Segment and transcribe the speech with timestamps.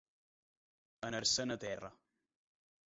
[1.11, 1.95] Anar-se'n a terra.